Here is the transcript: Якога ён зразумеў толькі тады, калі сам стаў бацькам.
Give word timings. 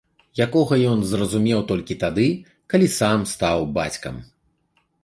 Якога 0.45 0.79
ён 0.91 1.03
зразумеў 1.11 1.61
толькі 1.73 1.99
тады, 2.07 2.27
калі 2.75 2.87
сам 2.99 3.19
стаў 3.35 3.71
бацькам. 3.79 4.15